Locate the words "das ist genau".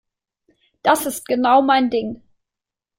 0.81-1.61